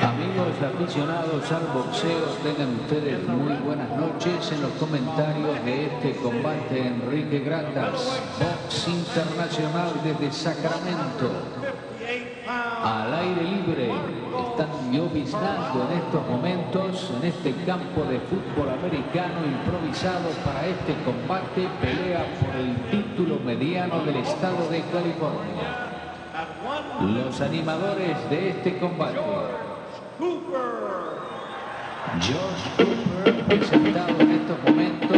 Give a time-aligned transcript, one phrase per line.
[0.00, 6.86] Amigos aficionados al boxeo, tengan ustedes muy buenas noches en los comentarios de este combate.
[6.86, 11.30] Enrique Gratas, Box Internacional desde Sacramento.
[12.84, 13.90] Al aire libre
[14.50, 21.68] están lloviznando en estos momentos en este campo de fútbol americano improvisado para este combate.
[21.80, 25.88] Pelea por el título mediano del estado de California.
[27.00, 29.67] Los animadores de este combate
[30.18, 30.58] Cooper.
[32.20, 35.17] George Cooper, presentado en estos momentos.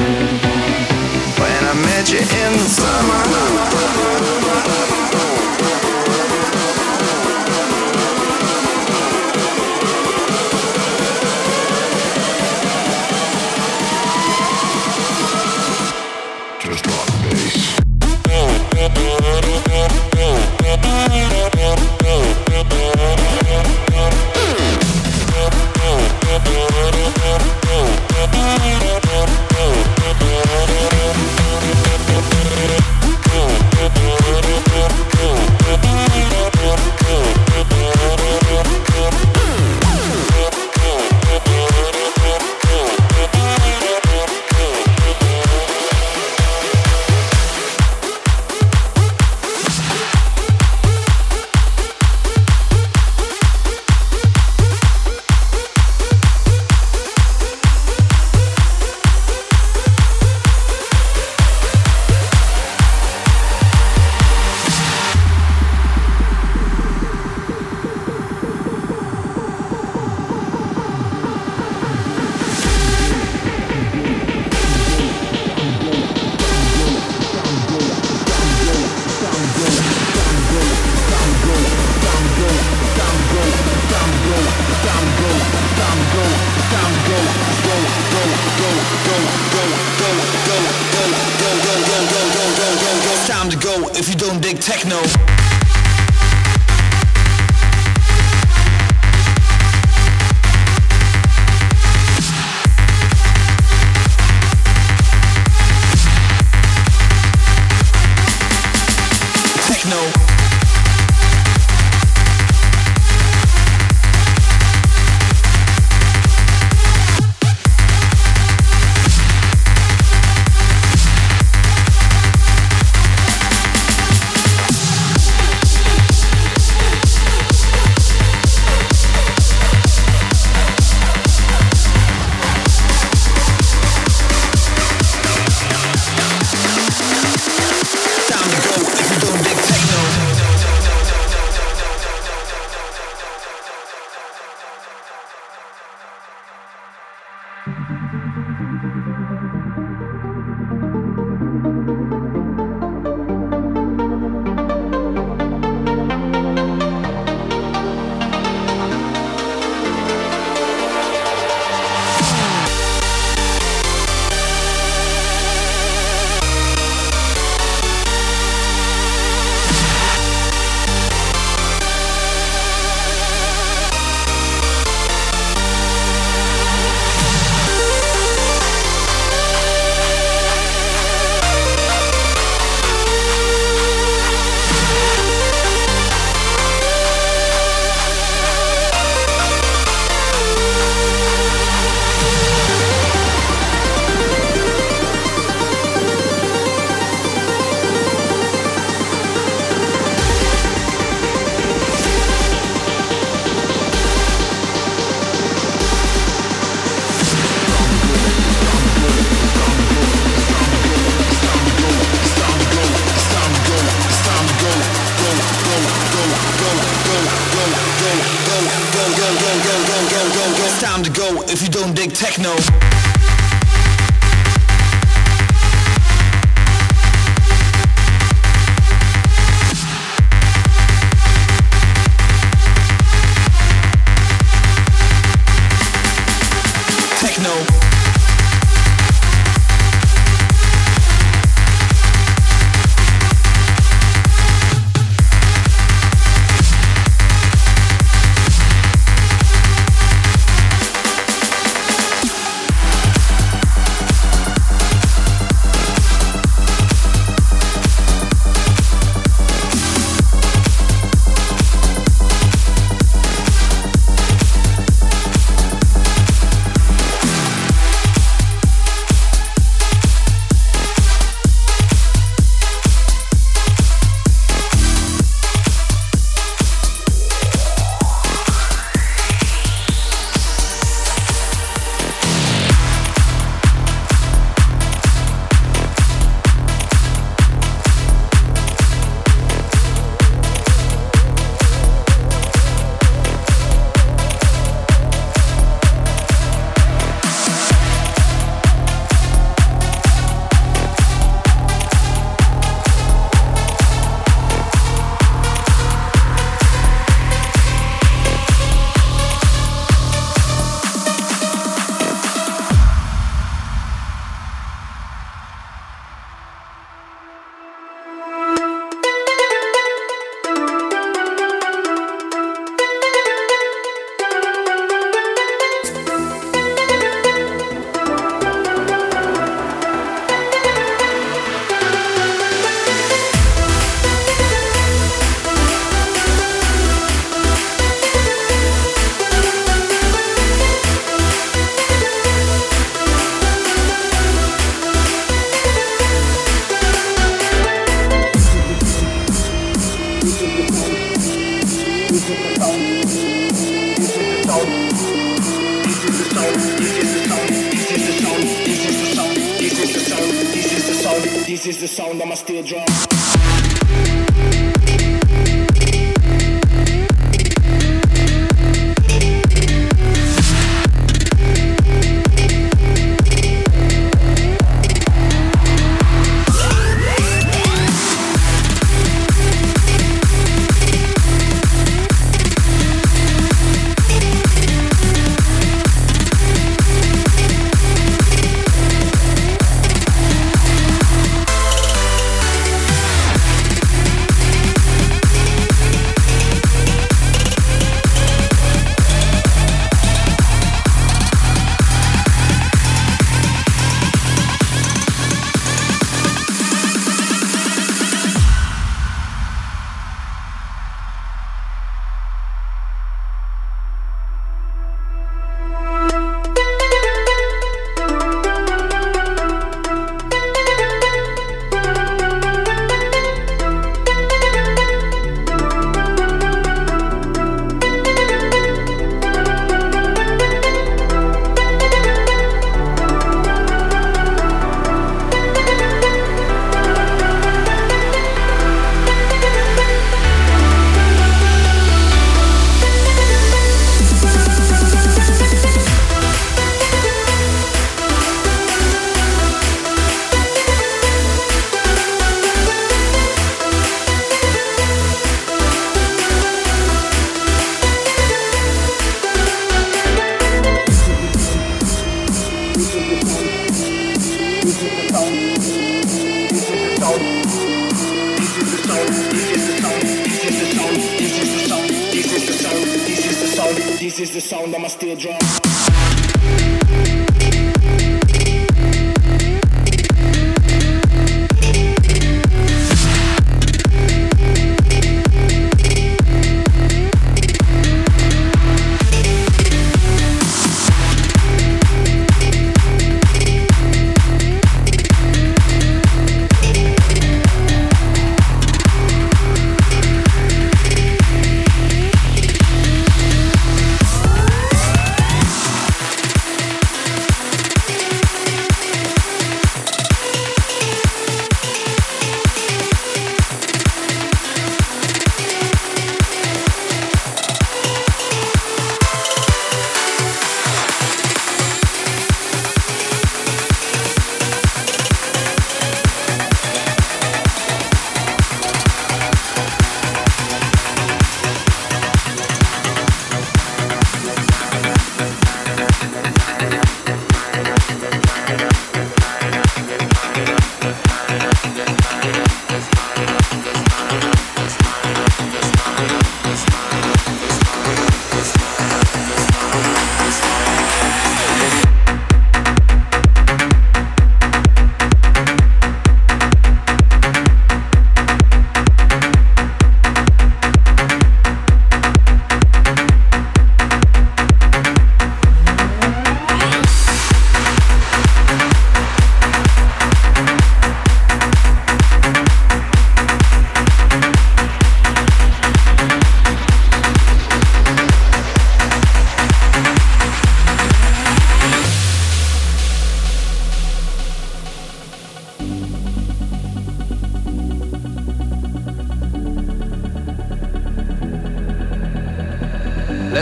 [2.01, 3.21] Catch you in the summer.
[16.59, 17.81] Just rock bass.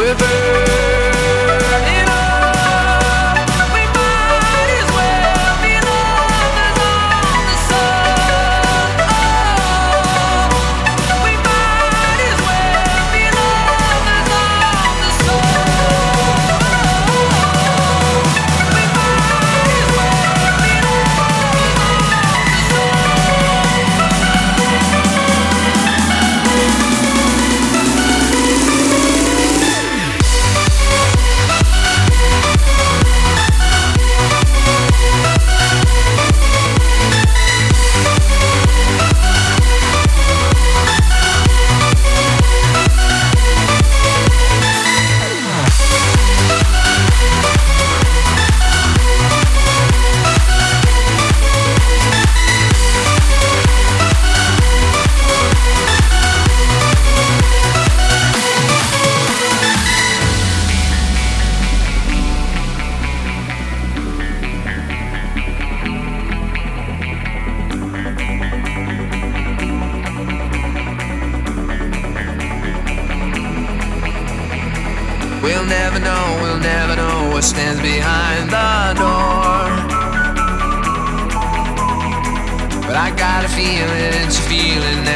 [0.00, 1.09] We're burning.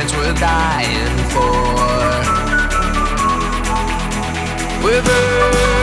[0.04, 1.44] That's worth dying for.
[4.84, 5.73] We're burning.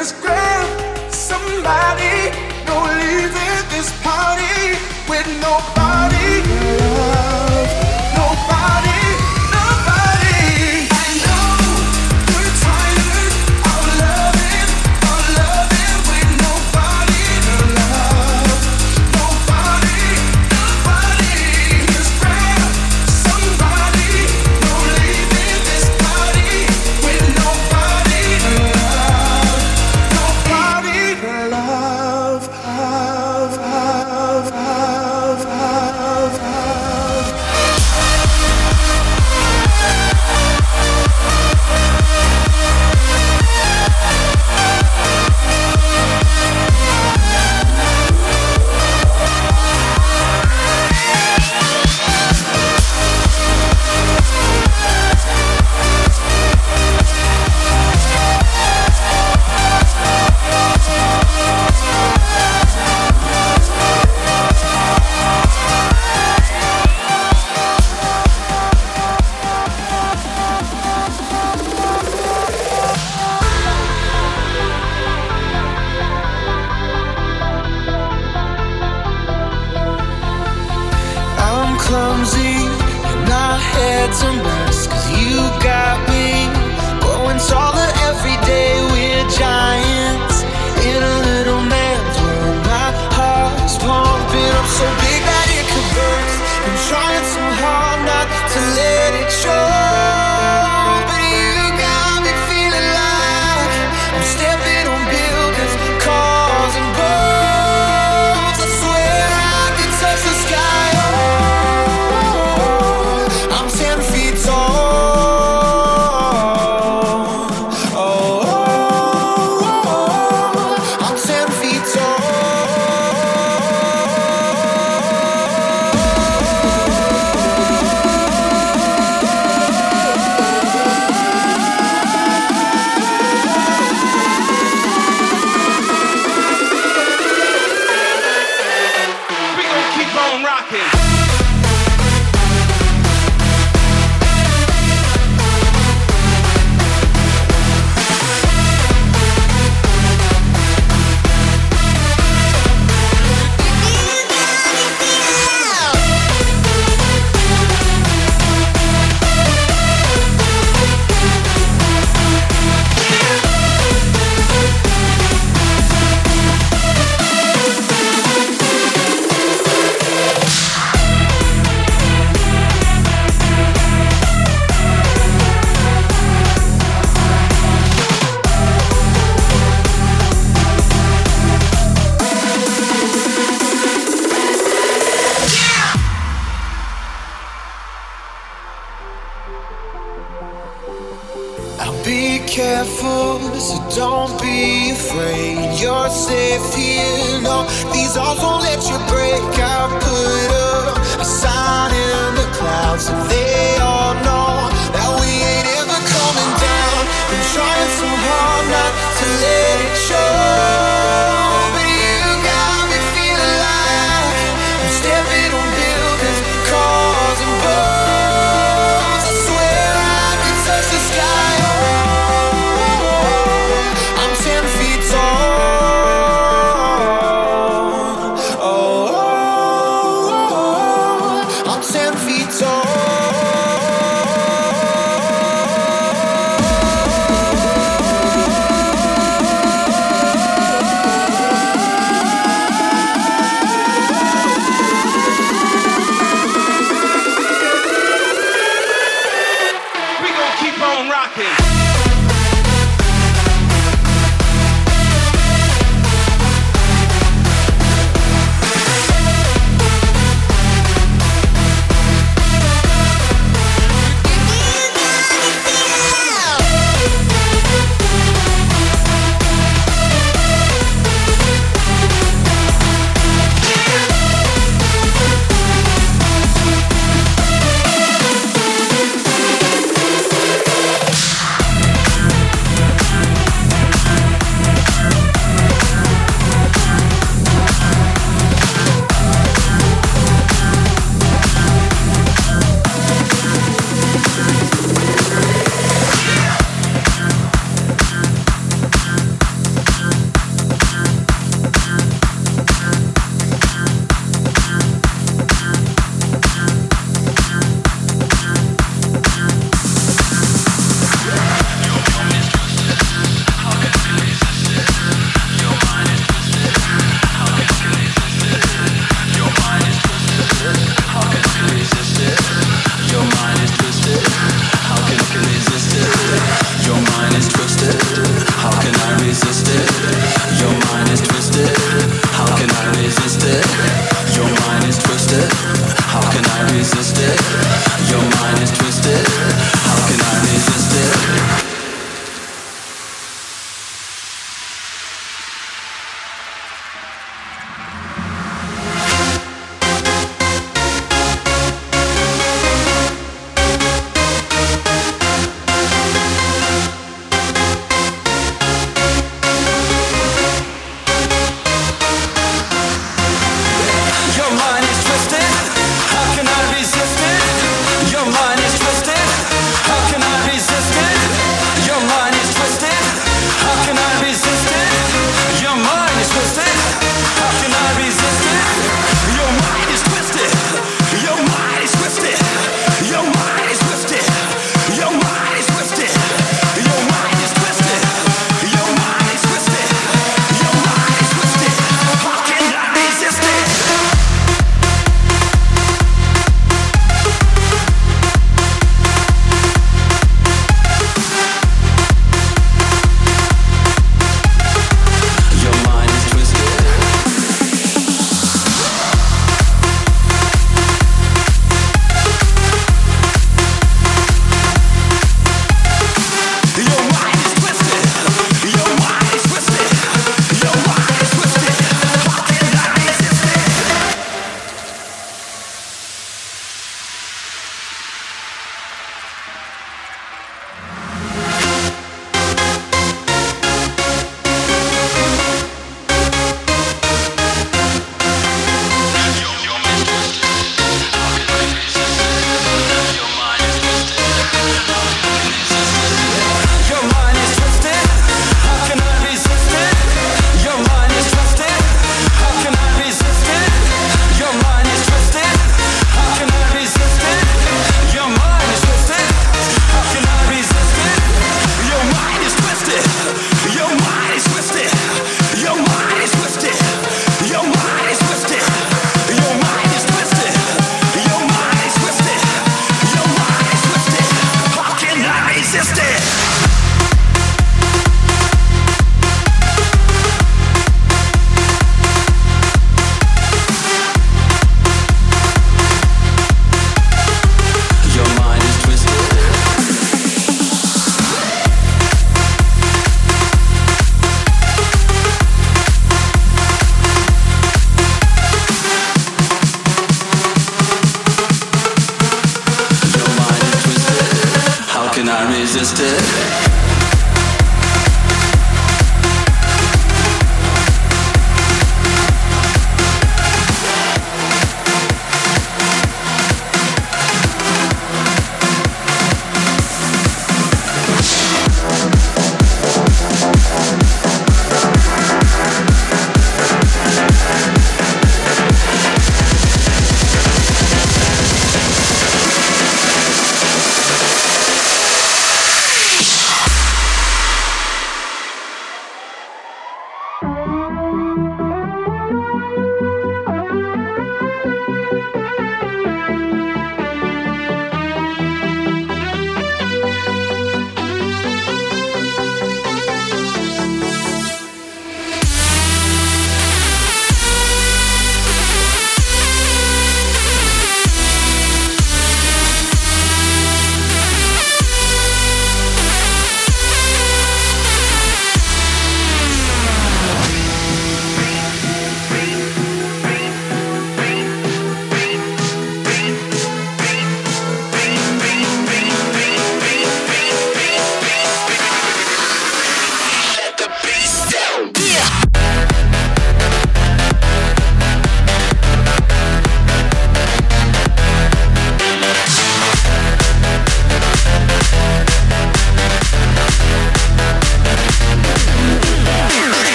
[0.00, 2.32] Cause girl, somebody,
[2.64, 4.72] no leaving this party
[5.10, 5.79] with nobody.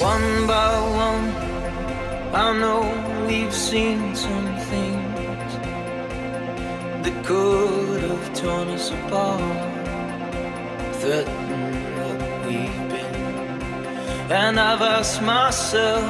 [0.00, 1.28] One by one,
[2.32, 5.52] I know we've seen some things
[7.02, 9.40] that could have torn us apart,
[11.00, 14.30] threatened what we've been.
[14.30, 16.04] And I've asked myself,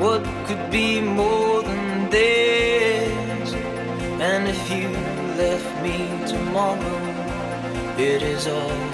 [0.00, 3.52] what could be more than this?
[3.52, 4.88] And if you
[5.36, 7.00] left me tomorrow,
[7.98, 8.89] it is all.